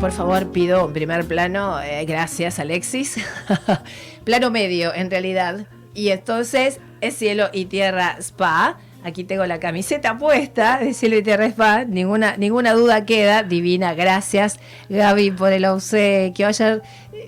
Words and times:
por 0.00 0.12
favor, 0.12 0.52
pido 0.52 0.86
un 0.86 0.92
primer 0.92 1.24
plano. 1.24 1.80
eh, 1.80 2.04
gracias, 2.04 2.58
Alexis. 2.58 3.16
plano 4.24 4.50
medio, 4.50 4.94
en 4.94 5.10
realidad. 5.10 5.66
Y 5.94 6.10
entonces 6.10 6.80
es 7.00 7.16
cielo 7.16 7.48
y 7.52 7.64
tierra 7.64 8.16
spa. 8.20 8.78
Aquí 9.02 9.24
tengo 9.24 9.46
la 9.46 9.58
camiseta 9.58 10.18
puesta 10.18 10.78
de 10.78 10.94
cielo 10.94 11.16
y 11.16 11.22
tierra 11.22 11.46
spa. 11.46 11.84
Ninguna, 11.84 12.36
ninguna 12.36 12.74
duda 12.74 13.04
queda. 13.06 13.42
Divina, 13.42 13.94
gracias, 13.94 14.60
Gaby, 14.88 15.32
por 15.32 15.52
el 15.52 15.64
obsequio. 15.64 16.46
Ayer 16.48 16.82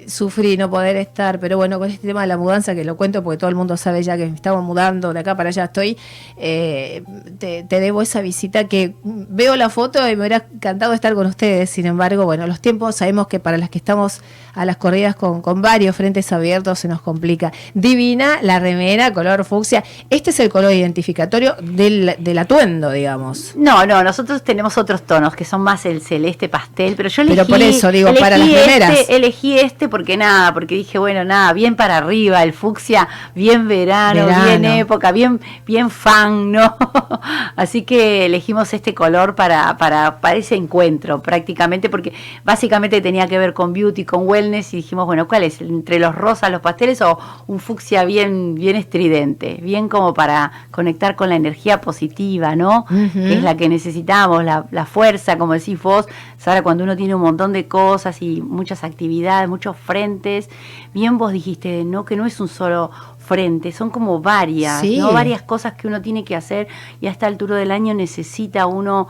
sufrí 0.06 0.56
no 0.56 0.70
poder 0.70 0.96
estar, 0.96 1.40
pero 1.40 1.56
bueno, 1.56 1.78
con 1.78 1.90
este 1.90 2.06
tema 2.06 2.22
de 2.22 2.26
la 2.26 2.36
mudanza, 2.36 2.74
que 2.74 2.84
lo 2.84 2.96
cuento 2.96 3.22
porque 3.22 3.38
todo 3.38 3.50
el 3.50 3.56
mundo 3.56 3.76
sabe 3.76 4.02
ya 4.02 4.16
que 4.16 4.26
me 4.26 4.34
estaba 4.34 4.60
mudando 4.60 5.12
de 5.12 5.20
acá 5.20 5.36
para 5.36 5.48
allá 5.50 5.64
estoy, 5.64 5.96
eh, 6.36 7.02
te, 7.38 7.64
te 7.64 7.80
debo 7.80 8.02
esa 8.02 8.20
visita 8.20 8.64
que 8.64 8.94
veo 9.04 9.56
la 9.56 9.70
foto 9.70 9.98
y 10.08 10.16
me 10.16 10.22
hubiera 10.22 10.46
encantado 10.52 10.92
estar 10.92 11.14
con 11.14 11.26
ustedes. 11.26 11.70
Sin 11.70 11.86
embargo, 11.86 12.24
bueno, 12.24 12.46
los 12.46 12.60
tiempos 12.60 12.96
sabemos 12.96 13.26
que 13.28 13.40
para 13.40 13.58
las 13.58 13.70
que 13.70 13.78
estamos 13.78 14.20
a 14.54 14.64
las 14.64 14.76
corridas 14.76 15.14
con, 15.14 15.42
con 15.42 15.62
varios 15.62 15.96
frentes 15.96 16.32
abiertos 16.32 16.78
se 16.78 16.88
nos 16.88 17.00
complica. 17.00 17.52
Divina 17.74 18.38
la 18.42 18.58
remera, 18.58 19.12
color 19.12 19.44
fucsia. 19.44 19.84
Este 20.10 20.30
es 20.30 20.40
el 20.40 20.48
color 20.48 20.72
identificatorio 20.72 21.56
del, 21.62 22.16
del 22.18 22.38
atuendo, 22.38 22.90
digamos. 22.90 23.52
No, 23.56 23.86
no, 23.86 24.02
nosotros 24.02 24.42
tenemos 24.42 24.76
otros 24.78 25.02
tonos 25.02 25.34
que 25.34 25.44
son 25.44 25.62
más 25.62 25.86
el 25.86 26.00
celeste 26.00 26.48
pastel, 26.48 26.94
pero 26.96 27.08
yo 27.08 27.22
elegí. 27.22 27.36
Pero 27.36 27.48
por 27.48 27.62
eso, 27.62 27.92
digo, 27.92 28.14
para 28.14 28.38
las 28.38 28.48
remeras. 28.48 28.98
Este, 28.98 29.16
elegí 29.16 29.58
este 29.58 29.79
porque 29.88 30.16
nada, 30.16 30.52
porque 30.52 30.74
dije, 30.74 30.98
bueno, 30.98 31.24
nada, 31.24 31.52
bien 31.52 31.76
para 31.76 31.98
arriba, 31.98 32.42
el 32.42 32.52
fucsia, 32.52 33.08
bien 33.34 33.68
verano, 33.68 34.26
Verano. 34.26 34.44
bien 34.44 34.64
época, 34.64 35.12
bien, 35.12 35.40
bien 35.66 35.90
fan, 35.90 36.52
¿no? 36.52 36.76
Así 37.56 37.82
que 37.82 38.26
elegimos 38.26 38.72
este 38.74 38.94
color 38.94 39.34
para, 39.34 39.76
para, 39.76 40.20
para 40.20 40.36
ese 40.36 40.54
encuentro, 40.56 41.22
prácticamente, 41.22 41.88
porque 41.88 42.12
básicamente 42.44 43.00
tenía 43.00 43.26
que 43.26 43.38
ver 43.38 43.54
con 43.54 43.72
beauty, 43.72 44.04
con 44.04 44.26
wellness, 44.26 44.74
y 44.74 44.78
dijimos, 44.78 45.06
bueno, 45.06 45.26
¿cuál 45.28 45.44
es? 45.44 45.60
¿Entre 45.60 45.98
los 45.98 46.14
rosas, 46.14 46.50
los 46.50 46.60
pasteles 46.60 47.00
o 47.02 47.18
un 47.46 47.58
fucsia 47.58 48.04
bien, 48.04 48.54
bien 48.54 48.76
estridente? 48.76 49.60
Bien 49.62 49.88
como 49.88 50.14
para 50.14 50.52
conectar 50.70 51.16
con 51.16 51.28
la 51.28 51.36
energía 51.36 51.80
positiva, 51.80 52.56
¿no? 52.56 52.84
Que 52.88 53.34
es 53.34 53.42
la 53.42 53.56
que 53.56 53.68
necesitamos, 53.68 54.44
la, 54.44 54.66
la 54.70 54.86
fuerza, 54.86 55.38
como 55.38 55.54
decís 55.54 55.80
vos, 55.82 56.06
Sara, 56.38 56.62
cuando 56.62 56.84
uno 56.84 56.96
tiene 56.96 57.14
un 57.14 57.22
montón 57.22 57.52
de 57.52 57.68
cosas 57.68 58.22
y 58.22 58.40
muchas 58.40 58.84
actividades, 58.84 59.48
muchos 59.48 59.69
frentes, 59.76 60.48
bien 60.94 61.18
vos 61.18 61.32
dijiste, 61.32 61.84
¿no? 61.84 62.04
Que 62.04 62.16
no 62.16 62.26
es 62.26 62.40
un 62.40 62.48
solo 62.48 62.90
frente, 63.18 63.72
son 63.72 63.90
como 63.90 64.20
varias, 64.20 64.80
Sí. 64.80 64.98
¿no? 64.98 65.12
Varias 65.12 65.42
cosas 65.42 65.74
que 65.74 65.86
uno 65.86 66.00
tiene 66.02 66.24
que 66.24 66.34
hacer 66.36 66.68
y 67.00 67.06
a 67.06 67.10
esta 67.10 67.26
altura 67.26 67.56
del 67.56 67.70
año 67.70 67.94
necesita 67.94 68.66
uno 68.66 69.08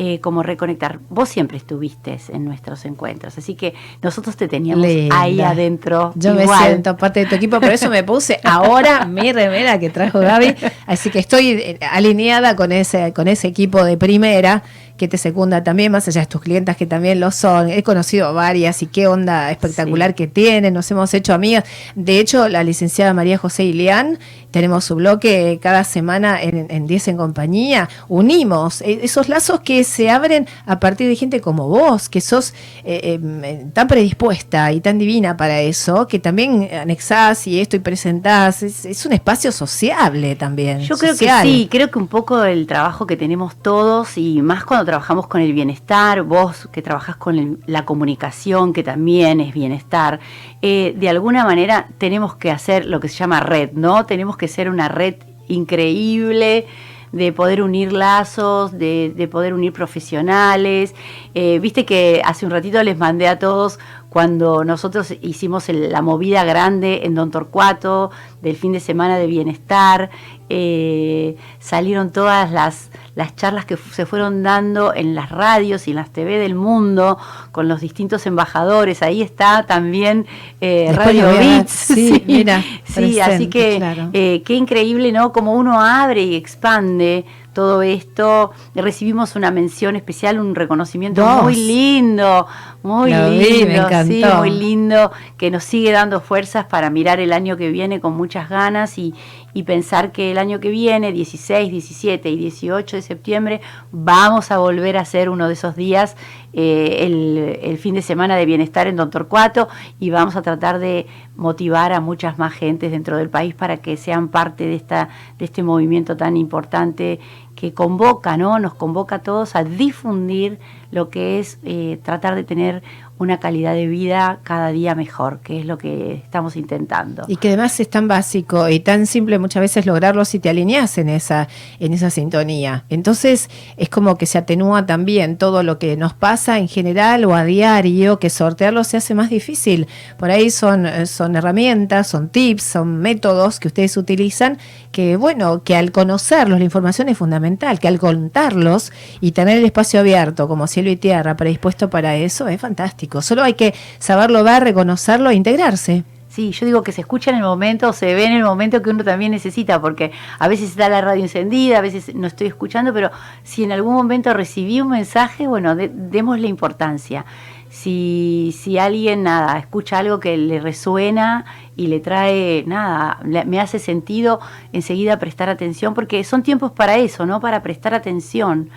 eh, 0.00 0.20
como 0.20 0.44
reconectar. 0.44 1.00
Vos 1.10 1.28
siempre 1.28 1.56
estuviste 1.56 2.20
en 2.28 2.44
nuestros 2.44 2.84
encuentros, 2.84 3.36
así 3.36 3.56
que 3.56 3.74
nosotros 4.00 4.36
te 4.36 4.46
teníamos 4.46 4.86
Linda. 4.86 5.20
ahí 5.20 5.40
adentro. 5.40 6.12
Yo 6.14 6.34
me 6.34 6.46
siento 6.46 6.96
parte 6.96 7.18
de 7.20 7.26
tu 7.26 7.34
equipo, 7.34 7.58
por 7.60 7.70
eso 7.72 7.90
me 7.90 8.04
puse 8.04 8.38
ahora 8.44 9.06
mi 9.06 9.32
remera 9.32 9.80
que 9.80 9.90
trajo 9.90 10.20
Gaby. 10.20 10.54
Así 10.86 11.10
que 11.10 11.18
estoy 11.18 11.48
eh, 11.50 11.78
alineada 11.90 12.54
con 12.54 12.70
ese, 12.70 13.12
con 13.12 13.26
ese 13.26 13.48
equipo 13.48 13.82
de 13.82 13.96
primera 13.96 14.62
que 14.98 15.08
te 15.08 15.16
secunda 15.16 15.64
también, 15.64 15.90
más 15.92 16.06
allá 16.08 16.20
de 16.20 16.26
tus 16.26 16.42
clientas 16.42 16.76
que 16.76 16.84
también 16.86 17.20
lo 17.20 17.30
son. 17.30 17.70
He 17.70 17.82
conocido 17.82 18.34
varias 18.34 18.82
y 18.82 18.86
qué 18.86 19.06
onda 19.06 19.50
espectacular 19.50 20.10
Sí. 20.10 20.14
que 20.16 20.26
tienen, 20.26 20.74
nos 20.74 20.90
hemos 20.90 21.14
hecho 21.14 21.32
amigas. 21.32 21.64
De 21.94 22.18
hecho, 22.20 22.48
la 22.48 22.62
licenciada 22.64 23.14
María 23.14 23.38
José 23.38 23.64
Ilián, 23.64 24.18
tenemos 24.50 24.84
su 24.84 24.94
bloque 24.96 25.58
cada 25.62 25.84
semana 25.84 26.42
en, 26.42 26.66
en 26.70 26.86
10 26.86 27.08
en 27.08 27.16
compañía. 27.18 27.88
Unimos 28.08 28.80
eh, 28.82 29.00
esos 29.02 29.28
lazos 29.28 29.60
que 29.60 29.84
se 29.84 30.10
abren 30.10 30.46
a 30.66 30.80
partir 30.80 31.08
de 31.08 31.16
gente 31.16 31.40
como 31.40 31.68
vos, 31.68 32.08
que 32.08 32.20
sos 32.20 32.52
eh, 32.84 33.20
eh, 33.44 33.66
tan 33.72 33.86
predispuesta 33.88 34.72
y 34.72 34.80
tan 34.80 34.98
divina 34.98 35.36
para 35.36 35.60
eso, 35.60 36.06
que 36.06 36.18
también 36.18 36.68
anexás 36.72 37.46
y 37.46 37.60
esto 37.60 37.76
y 37.76 37.80
presentás. 37.80 38.62
Es, 38.62 38.84
es 38.84 39.06
un 39.06 39.12
espacio 39.12 39.52
sociable 39.52 40.34
también. 40.34 40.80
Yo 40.80 40.96
creo 40.96 41.12
social. 41.12 41.42
que 41.44 41.48
sí, 41.48 41.68
creo 41.70 41.90
que 41.90 41.98
un 41.98 42.08
poco 42.08 42.42
el 42.42 42.66
trabajo 42.66 43.06
que 43.06 43.16
tenemos 43.16 43.54
todos 43.62 44.16
y 44.16 44.40
más 44.42 44.64
cuando 44.64 44.86
trabajamos 44.88 45.26
con 45.26 45.42
el 45.42 45.52
bienestar, 45.52 46.22
vos 46.22 46.66
que 46.72 46.80
trabajás 46.80 47.16
con 47.16 47.60
la 47.66 47.84
comunicación, 47.84 48.72
que 48.72 48.82
también 48.82 49.38
es 49.38 49.52
bienestar, 49.52 50.18
eh, 50.62 50.94
de 50.96 51.10
alguna 51.10 51.44
manera 51.44 51.88
tenemos 51.98 52.36
que 52.36 52.50
hacer 52.50 52.86
lo 52.86 52.98
que 52.98 53.08
se 53.08 53.16
llama 53.16 53.40
red, 53.40 53.72
¿no? 53.74 54.06
Tenemos 54.06 54.38
que 54.38 54.48
ser 54.48 54.70
una 54.70 54.88
red 54.88 55.16
increíble 55.46 56.66
de 57.12 57.32
poder 57.34 57.60
unir 57.60 57.92
lazos, 57.92 58.78
de, 58.78 59.12
de 59.14 59.28
poder 59.28 59.52
unir 59.52 59.74
profesionales. 59.74 60.94
Eh, 61.34 61.58
Viste 61.58 61.84
que 61.84 62.22
hace 62.24 62.46
un 62.46 62.50
ratito 62.50 62.82
les 62.82 62.96
mandé 62.96 63.28
a 63.28 63.38
todos 63.38 63.78
cuando 64.08 64.64
nosotros 64.64 65.12
hicimos 65.20 65.68
el- 65.68 65.90
la 65.92 66.00
movida 66.02 66.42
grande 66.44 67.02
en 67.04 67.14
Don 67.14 67.30
Torcuato 67.30 68.10
del 68.42 68.56
fin 68.56 68.72
de 68.72 68.80
semana 68.80 69.18
de 69.18 69.26
bienestar, 69.26 70.10
eh, 70.48 71.36
salieron 71.58 72.10
todas 72.10 72.50
las, 72.50 72.90
las 73.14 73.36
charlas 73.36 73.66
que 73.66 73.76
se 73.76 74.06
fueron 74.06 74.42
dando 74.42 74.94
en 74.94 75.14
las 75.14 75.30
radios 75.30 75.86
y 75.86 75.90
en 75.90 75.96
las 75.96 76.10
TV 76.10 76.38
del 76.38 76.54
mundo 76.54 77.18
con 77.52 77.68
los 77.68 77.80
distintos 77.82 78.26
embajadores. 78.26 79.02
Ahí 79.02 79.20
está 79.20 79.66
también 79.66 80.26
eh, 80.60 80.90
Radio. 80.94 81.26
Beats. 81.28 81.72
Sí, 81.98 82.22
mira, 82.26 82.62
sí, 82.84 83.20
así 83.20 83.48
que 83.48 83.76
claro. 83.76 84.10
eh, 84.12 84.42
qué 84.46 84.54
increíble, 84.54 85.12
¿no? 85.12 85.32
Como 85.32 85.52
uno 85.54 85.80
abre 85.80 86.22
y 86.22 86.34
expande 86.36 87.24
todo 87.58 87.82
esto. 87.82 88.52
Recibimos 88.76 89.34
una 89.34 89.50
mención 89.50 89.96
especial, 89.96 90.38
un 90.38 90.54
reconocimiento 90.54 91.22
Dos. 91.22 91.42
muy 91.42 91.56
lindo, 91.56 92.46
muy 92.84 93.10
Lo 93.10 93.30
lindo, 93.30 93.88
sí, 94.06 94.22
muy 94.36 94.50
lindo, 94.52 95.10
que 95.36 95.50
nos 95.50 95.64
sigue 95.64 95.90
dando 95.90 96.20
fuerzas 96.20 96.66
para 96.66 96.88
mirar 96.88 97.18
el 97.18 97.32
año 97.32 97.56
que 97.56 97.72
viene 97.72 98.00
con 98.00 98.16
muchas 98.16 98.48
ganas 98.48 98.96
y, 98.96 99.12
y 99.54 99.64
pensar 99.64 100.12
que 100.12 100.30
el 100.30 100.38
año 100.38 100.60
que 100.60 100.68
viene, 100.68 101.10
16, 101.10 101.68
17 101.72 102.30
y 102.30 102.36
18 102.36 102.94
de 102.94 103.02
septiembre, 103.02 103.60
vamos 103.90 104.52
a 104.52 104.58
volver 104.58 104.96
a 104.96 105.00
hacer 105.00 105.28
uno 105.28 105.48
de 105.48 105.54
esos 105.54 105.74
días, 105.74 106.16
eh, 106.52 106.98
el, 107.00 107.58
el 107.60 107.78
fin 107.78 107.96
de 107.96 108.02
semana 108.02 108.36
de 108.36 108.46
bienestar 108.46 108.86
en 108.86 108.94
Don 108.94 109.10
Torcuato, 109.10 109.66
y 109.98 110.10
vamos 110.10 110.36
a 110.36 110.42
tratar 110.42 110.78
de 110.78 111.08
motivar 111.34 111.92
a 111.92 112.00
muchas 112.00 112.38
más 112.38 112.52
gentes 112.52 112.92
dentro 112.92 113.16
del 113.16 113.30
país 113.30 113.54
para 113.54 113.78
que 113.78 113.96
sean 113.96 114.28
parte 114.28 114.64
de, 114.64 114.76
esta, 114.76 115.08
de 115.38 115.44
este 115.44 115.62
movimiento 115.62 116.16
tan 116.16 116.36
importante 116.36 117.20
que 117.58 117.74
convoca, 117.74 118.36
¿no? 118.36 118.60
Nos 118.60 118.74
convoca 118.74 119.16
a 119.16 119.18
todos 119.18 119.56
a 119.56 119.64
difundir 119.64 120.60
lo 120.92 121.10
que 121.10 121.40
es 121.40 121.58
eh, 121.64 121.98
tratar 122.04 122.36
de 122.36 122.44
tener 122.44 122.84
una 123.18 123.40
calidad 123.40 123.74
de 123.74 123.88
vida 123.88 124.38
cada 124.44 124.68
día 124.68 124.94
mejor, 124.94 125.40
que 125.40 125.58
es 125.58 125.66
lo 125.66 125.76
que 125.76 126.14
estamos 126.14 126.54
intentando. 126.54 127.24
Y 127.26 127.36
que 127.36 127.48
además 127.48 127.78
es 127.80 127.90
tan 127.90 128.06
básico 128.06 128.68
y 128.68 128.78
tan 128.78 129.06
simple 129.06 129.40
muchas 129.40 129.60
veces 129.60 129.86
lograrlo 129.86 130.24
si 130.24 130.38
te 130.38 130.48
alineas 130.48 130.98
en 130.98 131.08
esa, 131.08 131.48
en 131.80 131.92
esa 131.92 132.10
sintonía. 132.10 132.84
Entonces 132.88 133.50
es 133.76 133.88
como 133.88 134.16
que 134.16 134.26
se 134.26 134.38
atenúa 134.38 134.86
también 134.86 135.36
todo 135.36 135.64
lo 135.64 135.80
que 135.80 135.96
nos 135.96 136.14
pasa 136.14 136.58
en 136.58 136.68
general 136.68 137.24
o 137.24 137.34
a 137.34 137.44
diario, 137.44 138.20
que 138.20 138.30
sortearlo 138.30 138.84
se 138.84 138.98
hace 138.98 139.14
más 139.16 139.30
difícil. 139.30 139.88
Por 140.16 140.30
ahí 140.30 140.50
son, 140.50 140.86
eh, 140.86 141.06
son 141.06 141.34
herramientas, 141.34 142.06
son 142.06 142.28
tips, 142.28 142.62
son 142.62 142.98
métodos 142.98 143.58
que 143.58 143.66
ustedes 143.66 143.96
utilizan, 143.96 144.58
que 144.92 145.16
bueno, 145.16 145.62
que 145.62 145.76
al 145.76 145.92
conocerlos, 145.92 146.58
la 146.58 146.64
información 146.64 147.08
es 147.08 147.18
fundamental, 147.18 147.78
que 147.78 147.88
al 147.88 147.98
contarlos 147.98 148.92
y 149.20 149.32
tener 149.32 149.58
el 149.58 149.64
espacio 149.64 150.00
abierto 150.00 150.48
como 150.48 150.66
cielo 150.66 150.90
y 150.90 150.96
tierra 150.96 151.36
predispuesto 151.36 151.90
para 151.90 152.16
eso 152.16 152.48
es 152.48 152.60
fantástico. 152.60 153.22
Solo 153.22 153.42
hay 153.42 153.54
que 153.54 153.74
saberlo 153.98 154.42
ver, 154.44 154.64
reconocerlo 154.64 155.30
e 155.30 155.34
integrarse. 155.34 156.04
Sí, 156.28 156.52
yo 156.52 156.66
digo 156.66 156.82
que 156.82 156.92
se 156.92 157.00
escucha 157.00 157.30
en 157.30 157.38
el 157.38 157.42
momento, 157.42 157.92
se 157.92 158.14
ve 158.14 158.26
en 158.26 158.32
el 158.32 158.44
momento 158.44 158.80
que 158.82 158.90
uno 158.90 159.02
también 159.02 159.32
necesita, 159.32 159.80
porque 159.80 160.12
a 160.38 160.46
veces 160.46 160.70
está 160.70 160.88
la 160.88 161.00
radio 161.00 161.22
encendida, 161.22 161.78
a 161.78 161.80
veces 161.80 162.14
no 162.14 162.26
estoy 162.26 162.46
escuchando, 162.46 162.92
pero 162.92 163.10
si 163.42 163.64
en 163.64 163.72
algún 163.72 163.94
momento 163.94 164.32
recibí 164.34 164.80
un 164.80 164.90
mensaje, 164.90 165.48
bueno, 165.48 165.74
de- 165.74 165.90
démosle 165.92 166.46
importancia. 166.46 167.24
Si, 167.70 168.54
si 168.58 168.78
alguien, 168.78 169.22
nada, 169.22 169.58
escucha 169.58 169.98
algo 169.98 170.20
que 170.20 170.36
le 170.36 170.58
resuena 170.60 171.44
y 171.76 171.88
le 171.88 172.00
trae, 172.00 172.64
nada, 172.66 173.18
le- 173.24 173.44
me 173.44 173.60
hace 173.60 173.78
sentido 173.78 174.40
enseguida 174.72 175.18
prestar 175.18 175.48
atención, 175.50 175.94
porque 175.94 176.24
son 176.24 176.42
tiempos 176.42 176.72
para 176.72 176.96
eso, 176.96 177.26
¿no? 177.26 177.40
Para 177.40 177.62
prestar 177.62 177.94
atención 177.94 178.70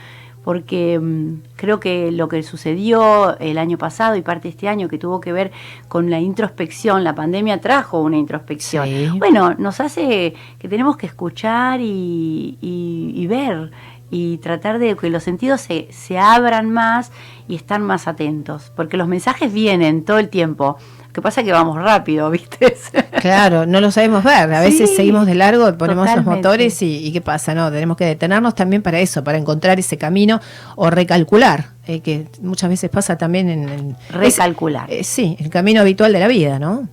porque 0.43 0.97
mm, 0.99 1.33
creo 1.55 1.79
que 1.79 2.11
lo 2.11 2.27
que 2.27 2.41
sucedió 2.41 3.37
el 3.37 3.59
año 3.59 3.77
pasado 3.77 4.15
y 4.15 4.23
parte 4.23 4.43
de 4.47 4.49
este 4.49 4.67
año 4.67 4.87
que 4.89 4.97
tuvo 4.97 5.21
que 5.21 5.31
ver 5.31 5.51
con 5.87 6.09
la 6.09 6.19
introspección, 6.19 7.03
la 7.03 7.13
pandemia 7.13 7.61
trajo 7.61 8.01
una 8.01 8.17
introspección. 8.17 8.87
Sí. 8.87 9.09
Bueno, 9.19 9.53
nos 9.59 9.79
hace 9.79 10.33
que 10.57 10.67
tenemos 10.67 10.97
que 10.97 11.05
escuchar 11.05 11.79
y, 11.79 12.57
y- 12.59 13.11
y 13.15 13.27
ver 13.27 13.69
y 14.11 14.37
tratar 14.37 14.77
de 14.77 14.95
que 14.95 15.09
los 15.09 15.23
sentidos 15.23 15.61
se, 15.61 15.87
se 15.91 16.19
abran 16.19 16.69
más 16.69 17.11
y 17.47 17.55
estar 17.55 17.79
más 17.79 18.07
atentos, 18.07 18.71
porque 18.75 18.97
los 18.97 19.07
mensajes 19.07 19.51
vienen 19.51 20.03
todo 20.03 20.19
el 20.19 20.29
tiempo. 20.29 20.77
Lo 21.07 21.13
que 21.13 21.21
pasa 21.21 21.41
es 21.41 21.45
que 21.45 21.53
vamos 21.53 21.75
rápido, 21.75 22.29
¿viste? 22.31 22.77
Claro, 23.19 23.65
no 23.65 23.81
lo 23.81 23.89
sabemos 23.91 24.23
ver. 24.23 24.53
A 24.53 24.61
veces 24.61 24.95
seguimos 24.95 25.25
de 25.25 25.35
largo, 25.35 25.77
ponemos 25.77 26.07
los 26.15 26.25
motores 26.25 26.81
y, 26.81 27.11
¿qué 27.11 27.21
pasa? 27.21 27.55
No, 27.55 27.71
tenemos 27.71 27.97
que 27.97 28.05
detenernos 28.05 28.53
también 28.53 28.81
para 28.81 28.99
eso, 28.99 29.23
para 29.23 29.37
encontrar 29.37 29.79
ese 29.79 29.97
camino 29.97 30.41
o 30.75 30.89
recalcular, 30.89 31.69
eh, 31.87 32.01
que 32.01 32.27
muchas 32.41 32.69
veces 32.69 32.89
pasa 32.89 33.17
también 33.17 33.49
en... 33.49 33.97
recalcular. 34.09 34.91
Eh, 34.91 35.03
sí, 35.03 35.37
el 35.39 35.49
camino 35.49 35.81
habitual 35.81 36.11
de 36.13 36.19
la 36.19 36.27
vida, 36.27 36.59
¿no? 36.59 36.87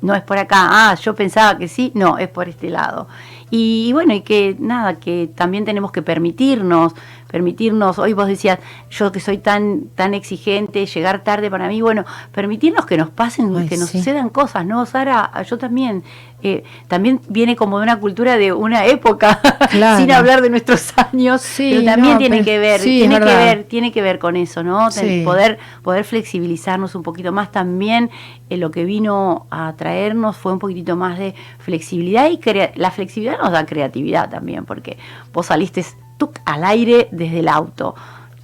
No 0.00 0.14
es 0.14 0.22
por 0.22 0.38
acá, 0.38 0.68
ah, 0.70 0.94
yo 0.94 1.14
pensaba 1.14 1.58
que 1.58 1.68
sí, 1.68 1.90
no, 1.94 2.18
es 2.18 2.28
por 2.28 2.48
este 2.48 2.70
lado. 2.70 3.08
Y, 3.50 3.92
bueno, 3.92 4.14
y 4.14 4.20
que 4.20 4.56
nada, 4.58 4.98
que 4.98 5.30
también 5.34 5.64
tenemos 5.64 5.92
que 5.92 6.02
permitirnos, 6.02 6.92
permitirnos, 7.28 7.98
hoy 7.98 8.14
vos 8.14 8.26
decías, 8.26 8.58
yo 8.90 9.12
que 9.12 9.20
soy 9.20 9.38
tan, 9.38 9.88
tan 9.94 10.14
exigente, 10.14 10.86
llegar 10.86 11.22
tarde 11.22 11.50
para 11.50 11.68
mí, 11.68 11.80
bueno, 11.82 12.04
permitirnos 12.32 12.86
que 12.86 12.96
nos 12.96 13.10
pasen, 13.10 13.68
que 13.68 13.76
nos 13.76 13.90
sucedan 13.90 14.30
cosas, 14.30 14.64
¿no? 14.64 14.84
Sara, 14.86 15.30
yo 15.42 15.58
también, 15.58 16.02
eh, 16.42 16.64
también 16.88 17.20
viene 17.28 17.54
como 17.54 17.78
de 17.78 17.84
una 17.84 18.00
cultura 18.00 18.38
de 18.38 18.52
una 18.52 18.86
época, 18.86 19.40
sin 19.98 20.10
hablar 20.10 20.40
de 20.40 20.48
nuestros 20.48 20.94
años, 21.12 21.46
pero 21.56 21.84
también 21.84 22.16
tiene 22.16 22.42
que 22.42 22.58
ver, 22.58 22.80
tiene 22.80 23.18
que 23.18 23.24
ver, 23.24 23.64
tiene 23.64 23.92
que 23.92 24.02
ver 24.02 24.18
con 24.18 24.34
eso, 24.36 24.62
¿no? 24.62 24.88
Poder, 25.24 25.58
poder 25.82 26.04
flexibilizarnos 26.04 26.94
un 26.94 27.02
poquito 27.02 27.30
más 27.30 27.52
también, 27.52 28.10
eh, 28.48 28.56
lo 28.56 28.70
que 28.70 28.84
vino 28.84 29.46
a 29.50 29.74
traernos 29.76 30.38
fue 30.38 30.54
un 30.54 30.58
poquitito 30.58 30.96
más 30.96 31.18
de 31.18 31.34
flexibilidad 31.58 32.30
y 32.30 32.40
la 32.76 32.90
flexibilidad 32.90 33.38
nos 33.38 33.52
da 33.52 33.66
creatividad 33.66 34.30
también, 34.30 34.64
porque 34.64 34.96
vos 35.34 35.46
saliste 35.46 35.84
al 36.44 36.64
aire 36.64 37.08
desde 37.10 37.40
el 37.40 37.48
auto. 37.48 37.94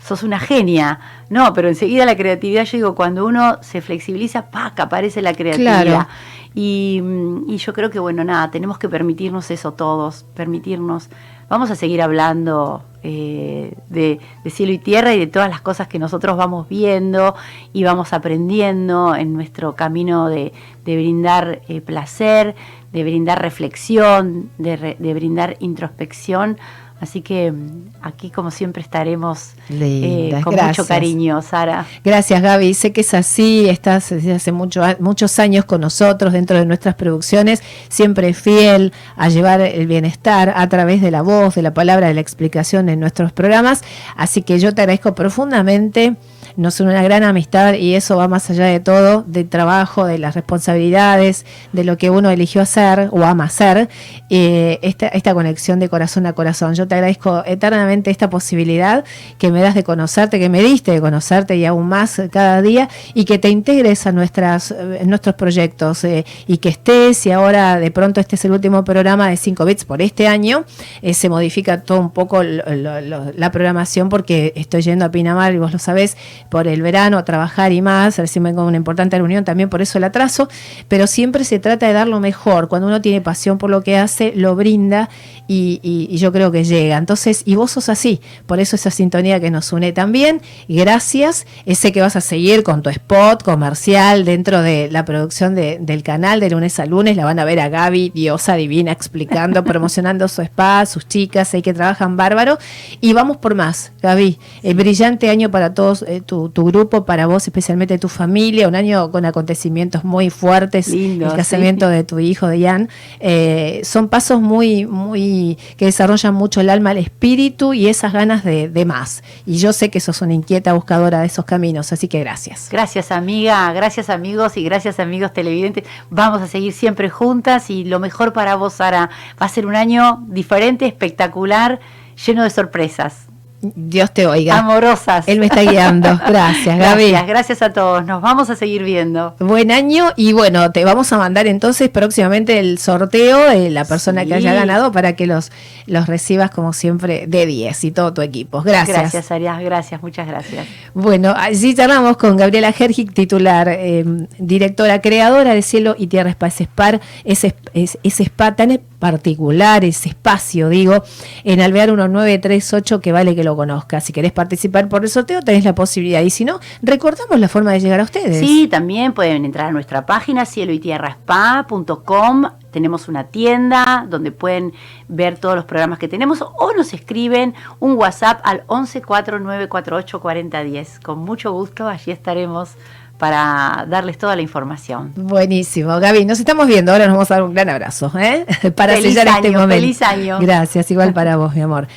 Sos 0.01 0.23
una 0.23 0.39
genia. 0.39 1.01
No, 1.31 1.53
pero 1.55 1.69
enseguida 1.69 2.05
la 2.05 2.17
creatividad, 2.17 2.65
yo 2.65 2.77
digo, 2.77 2.95
cuando 2.95 3.25
uno 3.27 3.59
se 3.63 3.81
flexibiliza, 3.81 4.51
¡pac! 4.51 4.79
aparece 4.81 5.23
la 5.23 5.35
creatividad. 5.35 6.09
Y, 6.55 7.01
mm, 7.03 7.51
y, 7.51 7.57
yo 7.57 7.73
creo 7.73 7.91
que, 7.91 7.99
bueno, 7.99 8.23
nada, 8.23 8.51
tenemos 8.51 8.79
que 8.79 8.89
permitirnos 8.89 9.51
eso 9.51 9.73
todos, 9.73 10.25
permitirnos. 10.35 11.09
Vamos 11.49 11.71
a 11.71 11.75
seguir 11.75 12.01
hablando 12.01 12.85
eh, 13.07 13.75
de, 13.91 14.19
cielo 14.49 14.73
y 14.73 14.79
tierra 14.79 15.15
y 15.15 15.19
de 15.19 15.27
todas 15.27 15.51
las 15.51 15.61
cosas 15.61 15.89
que 15.89 15.99
nosotros 15.99 16.39
vamos 16.39 16.67
viendo 16.71 17.35
y 17.75 17.85
vamos 17.85 18.15
aprendiendo 18.15 19.15
en 19.15 19.35
nuestro 19.35 19.75
camino 19.75 20.31
de, 20.31 20.53
brindar 20.87 21.61
eh, 21.69 21.83
placer, 21.83 22.55
de 22.95 23.05
brindar 23.05 23.43
reflexión, 23.43 24.49
de, 24.57 24.97
de 24.99 25.15
brindar 25.15 25.57
introspección 25.59 26.57
Así 27.01 27.21
que 27.21 27.53
mm, 27.53 27.91
aquí, 28.03 28.31
como 28.31 28.51
siempre, 28.51 28.81
estaremos 28.81 29.51
eh, 29.69 30.41
con 30.43 30.55
mucho 30.55 30.87
cariño, 30.87 31.43
Sara. 31.43 31.87
Gracias, 32.03 32.41
Gaby. 32.41 32.73
Sé 32.73 32.93
que 32.95 33.03
es 33.03 33.13
así, 33.13 33.69
estás 33.69 34.09
desde 34.09 34.33
hace 34.33 34.53
mucho, 34.53 34.83
muchos 35.01 35.39
años 35.39 35.65
con 35.65 35.83
nosotros 35.83 36.33
dentro 36.33 36.57
de 36.59 36.65
nuestras 36.65 36.95
producciones, 36.95 37.63
siempre 37.89 38.33
fiel 38.33 38.93
a 39.17 39.29
llevar 39.29 39.61
el 39.61 39.87
bienestar 39.87 40.55
a 40.57 40.69
través 40.69 41.03
de 41.03 41.11
la 41.11 41.23
voz, 41.23 41.57
de 41.57 41.63
la 41.63 41.75
palabra, 41.75 42.09
de 42.09 42.15
la 42.15 42.21
explicación 42.21 42.89
en 42.89 43.01
nuestros 43.01 43.33
programas. 43.33 43.83
Así 44.17 44.43
que 44.43 44.59
yo 44.59 44.73
te 44.73 44.83
agradezco 44.83 45.15
profundamente 45.15 46.17
nos 46.57 46.81
une 46.81 46.91
una 46.91 47.03
gran 47.03 47.25
amistad 47.25 47.75
y 47.75 47.95
eso 47.95 48.17
va 48.17 48.29
más 48.29 48.49
allá 48.51 48.67
de 48.67 48.79
todo, 48.79 49.25
del 49.27 49.49
trabajo, 49.49 50.07
de 50.07 50.19
las 50.19 50.35
responsabilidades, 50.35 51.45
de 51.73 51.85
lo 51.85 51.99
que 51.99 52.11
uno 52.11 52.31
eligió 52.31 52.63
hacer 52.63 53.09
o 53.11 53.25
ama 53.25 53.45
hacer, 53.45 53.89
eh, 54.31 54.79
esta, 54.83 55.09
esta 55.09 55.35
conexión 55.35 55.81
de 55.81 55.89
corazón 55.89 56.27
a 56.27 56.33
corazón. 56.33 56.75
Yo 56.75 56.87
te 56.87 56.95
agradezco 56.95 57.43
eternamente 57.47 58.11
esta 58.11 58.31
posibilidad 58.31 59.05
que 59.39 59.51
me 59.51 59.61
das 59.61 59.75
de 59.75 59.83
conocerte, 59.83 60.39
que 60.39 60.49
me 60.49 60.63
diste 60.63 60.93
de 60.93 61.01
conocerte 61.01 61.57
y 61.57 61.65
aún 61.65 61.89
más 61.89 62.21
cada 62.31 62.63
día 62.63 62.89
y 63.15 63.25
que 63.25 63.39
te 63.39 63.49
integres 63.49 64.07
a 64.07 64.13
nuestras, 64.13 64.71
eh, 64.71 65.03
nuestros 65.05 65.35
proyectos 65.35 66.05
eh, 66.05 66.25
y 66.47 66.59
que 66.59 66.69
estés 66.69 67.27
y 67.27 67.33
ahora 67.33 67.81
de 67.81 67.91
pronto 67.91 68.21
este 68.21 68.37
es 68.37 68.45
el 68.45 68.53
último 68.53 68.85
programa 68.85 69.29
de 69.29 69.37
5 69.37 69.65
bits 69.65 69.85
por 69.85 70.01
este 70.01 70.29
año, 70.29 70.65
se 71.13 71.29
modifica 71.29 71.83
todo 71.83 72.01
un 72.01 72.11
poco 72.11 72.43
la 72.43 73.51
programación 73.53 74.09
porque 74.09 74.53
estoy 74.57 74.83
yendo 74.83 75.05
a 75.05 75.11
Pinamar 75.11 75.55
y 75.55 75.59
vos 75.59 75.73
lo 75.73 75.79
sabés, 75.79 76.17
por 76.49 76.69
el 76.69 76.83
verano 76.83 77.19
a 77.19 77.25
trabajar 77.25 77.73
y 77.73 77.83
más, 77.83 78.19
recién 78.19 78.45
vengo 78.45 78.65
una 78.65 78.77
importante 78.77 79.17
reunión 79.17 79.45
también 79.45 79.69
por 79.69 79.83
eso 79.83 79.99
el 79.99 80.05
atraso, 80.05 80.49
pero 80.89 81.07
siempre 81.07 81.45
se 81.45 81.59
trata 81.59 81.87
de 81.87 81.93
dar 81.93 82.09
lo 82.09 82.21
mejor, 82.21 82.69
cuando 82.69 82.89
uno 82.89 83.01
tiene 83.01 83.21
pasión 83.21 83.59
por 83.59 83.71
lo 83.71 83.83
que 83.83 83.97
hace, 83.99 84.33
lo 84.37 84.55
brinda 84.57 85.09
y, 85.47 86.17
yo 86.17 86.33
creo 86.33 86.51
que 86.51 86.65
llega. 86.65 86.97
Entonces, 86.97 87.43
y 87.45 87.57
vos 87.57 87.73
sos 87.73 87.89
así, 87.89 88.21
por 88.47 88.61
eso 88.61 88.77
esa 88.77 88.91
sintonía 88.91 89.41
que 89.41 89.51
nos 89.51 89.73
une 89.73 89.93
también, 89.93 90.41
gracias, 90.69 91.47
ese 91.67 91.93
que 91.93 92.01
vas 92.01 92.17
a 92.17 92.21
seguir 92.21 92.63
con 92.63 92.83
tu 92.83 92.91
spot 92.91 93.43
comercial 93.43 94.25
dentro 94.25 94.63
de 94.63 94.89
la 94.91 95.05
producción 95.05 95.55
del 95.55 96.03
canal 96.03 96.41
de 96.41 96.51
lunes 96.51 96.79
a 96.81 96.87
lunes, 96.87 97.17
la 97.17 97.25
van 97.25 97.39
a 97.39 97.45
ver 97.45 97.61
a 97.61 97.69
Gaby, 97.69 98.11
diosa 98.15 98.55
divina, 98.55 98.93
explicando, 98.93 99.65
promocionando 99.75 100.29
su 100.29 100.43
spa, 100.43 100.87
sus 100.87 101.07
chicas, 101.07 101.53
ahí 101.55 101.63
que 101.63 101.75
trabajan 101.75 102.17
bárbaro, 102.17 102.59
y 103.01 103.13
vamos 103.13 103.37
por 103.39 103.55
más, 103.55 103.93
Gaby, 104.03 104.39
el 104.63 104.75
brillante 104.75 105.31
año 105.31 105.51
para 105.51 105.75
todos 105.75 106.03
eh, 106.03 106.23
tu, 106.25 106.34
grupo, 106.55 107.05
para 107.05 107.27
vos, 107.27 107.47
especialmente 107.47 107.99
tu 107.99 108.09
familia, 108.09 108.69
un 108.69 108.75
año 108.75 109.11
con 109.11 109.25
acontecimientos 109.25 110.05
muy 110.05 110.31
fuertes, 110.31 110.89
el 110.89 111.33
casamiento 111.35 111.89
de 111.89 112.05
tu 112.05 112.19
hijo, 112.19 112.47
de 112.47 112.63
Jan, 112.63 112.89
eh, 113.21 113.81
son 113.85 114.09
pasos 114.09 114.41
muy, 114.41 114.87
muy, 114.87 115.59
que 115.77 115.87
desarrollan 115.87 116.35
mucho 116.35 116.61
el 116.61 116.71
alma, 116.71 116.93
el 116.93 116.99
espíritu 116.99 117.75
y 117.75 117.89
esas 117.89 118.13
ganas 118.13 118.45
de, 118.45 118.69
de 118.69 118.85
más. 118.85 119.23
Y 119.47 119.57
yo 119.57 119.73
sé 119.73 119.91
que 119.91 120.01
sos 120.01 120.23
una 120.23 120.35
inquieta 120.35 120.73
buscadora 120.73 121.21
de 121.21 121.27
esos 121.27 121.45
caminos, 121.45 121.93
así 121.93 122.09
que 122.09 122.21
gracias. 122.21 122.69
Gracias 122.71 123.11
amiga, 123.11 123.73
gracias 123.73 124.11
amigos 124.11 124.57
y 124.57 124.65
gracias 124.65 125.01
amigos 125.01 125.33
televidentes. 125.33 125.85
Vamos 126.11 126.43
a 126.43 126.47
seguir 126.47 126.73
siempre 126.73 127.09
juntas 127.11 127.71
y 127.71 127.85
lo 127.85 128.01
mejor 128.01 128.33
para 128.33 128.57
vos, 128.57 128.75
Sara. 128.75 129.11
Va 129.41 129.47
a 129.47 129.49
ser 129.49 129.67
un 129.67 129.77
año 129.77 130.25
diferente, 130.29 130.87
espectacular, 130.87 131.81
lleno 132.27 132.43
de 132.43 132.51
sorpresas. 132.51 133.29
Dios 133.75 134.13
te 134.13 134.27
oiga. 134.27 134.59
Amorosas. 134.59 135.27
Él 135.29 135.41
me 135.41 135.47
está 135.47 135.63
guiando. 135.63 136.21
Gracias, 136.29 136.79
Gaby. 136.79 137.11
Gracias, 137.11 137.27
gracias 137.27 137.63
a 137.63 137.73
todos. 137.73 138.05
Nos 138.05 138.21
vamos 138.23 138.51
a 138.51 138.57
seguir 138.57 138.83
viendo. 138.83 139.35
Buen 139.39 139.71
año 139.71 140.13
y 140.17 140.33
bueno, 140.33 140.71
te 140.73 140.85
vamos 140.85 141.13
a 141.13 141.19
mandar 141.19 141.47
entonces 141.47 141.89
próximamente 141.89 142.59
el 142.59 142.79
sorteo 142.79 143.49
de 143.51 143.71
la 143.71 143.85
persona 143.85 144.25
que 144.25 144.35
haya 144.35 144.55
ganado 144.55 144.93
para 144.93 145.15
que 145.15 145.27
los, 145.27 145.53
los 145.87 146.07
recibas 146.07 146.51
como 146.51 146.73
siempre 146.73 147.27
de 147.27 147.47
10 147.47 147.85
y 147.85 147.91
todo 147.91 148.13
tu 148.13 148.23
equipo. 148.23 148.63
Gracias. 148.63 148.99
Gracias, 148.99 149.31
Arias. 149.31 149.61
Gracias, 149.61 150.03
muchas 150.03 150.27
gracias. 150.27 150.67
Bueno, 150.95 151.35
allí 151.37 151.75
charlamos 151.75 152.17
con 152.17 152.37
Gabriela 152.37 152.73
Gergic, 152.73 153.13
titular, 153.13 153.69
em, 153.69 154.27
directora, 154.39 155.01
creadora 155.01 155.55
de 155.55 155.63
Cielo 155.63 155.95
y 155.99 156.07
Tierra 156.07 156.31
Spa, 156.31 156.49
ese, 156.49 157.55
ese, 157.73 157.99
ese 158.03 158.23
spa 158.25 158.57
tan 158.57 158.81
particular, 159.05 159.85
ese 159.85 160.09
espacio, 160.09 160.71
digo, 160.71 161.05
en 161.45 161.61
Alvear 161.61 161.91
1938 161.91 163.03
que 163.03 163.13
vale 163.13 163.37
que 163.37 163.45
lo 163.45 163.55
conozca. 163.55 164.01
Si 164.01 164.15
querés 164.15 164.33
participar 164.33 164.89
por 164.89 165.03
el 165.03 165.11
sorteo, 165.11 165.43
tenés 165.43 165.63
la 165.63 165.75
posibilidad. 165.75 166.23
Y 166.23 166.31
si 166.31 166.47
no, 166.47 166.59
recordamos 166.81 167.39
la 167.39 167.49
forma 167.49 167.73
de 167.73 167.81
llegar 167.81 168.01
a 168.01 168.05
ustedes. 168.05 168.39
Sí, 168.39 168.67
también 168.67 169.13
pueden 169.13 169.45
entrar 169.45 169.67
a 169.67 169.73
nuestra 169.73 170.07
página 170.07 170.47
cielo 170.47 170.73
y 170.73 170.79
tierra 170.79 171.11
spa.com. 171.11 172.45
Tenemos 172.71 173.09
una 173.09 173.25
tienda 173.25 174.07
donde 174.09 174.33
pueden 174.33 174.73
ver 175.07 175.37
todos 175.37 175.55
los 175.55 175.67
programas 175.67 175.99
que 175.99 176.09
tenemos 176.09 176.41
o 176.41 176.73
nos 176.75 176.95
escriben 176.95 177.53
un 177.81 177.99
WhatsApp 177.99 178.41
al 178.43 178.67
1149484010. 178.69 181.03
Con 181.03 181.19
mucho 181.19 181.53
gusto, 181.53 181.89
allí 181.89 182.11
estaremos 182.11 182.71
para 183.19 183.87
darles 183.89 184.19
toda 184.19 184.37
la 184.37 184.43
información. 184.43 185.13
Buenísimo, 185.17 185.99
Gaby, 185.99 186.25
nos 186.25 186.41
estamos 186.41 186.67
viendo, 186.67 186.93
ahora 186.93 187.07
nos 187.07 187.15
vamos 187.15 187.31
a 187.31 187.35
dar 187.35 187.43
un 187.45 187.55
gran 187.55 187.71
abrazo, 187.71 188.13
¿eh? 188.19 188.45
para 188.77 188.97
sellar 188.97 189.29
este 189.29 189.51
momento. 189.51 189.75
Feliz 189.75 190.03
año. 190.03 190.39
Gracias, 190.41 190.91
igual 190.91 191.13
para 191.15 191.37
vos, 191.37 191.55
mi 191.55 191.61
amor. 191.61 191.89